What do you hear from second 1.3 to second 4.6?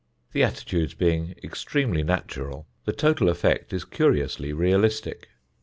extremely natural the total effect is curiously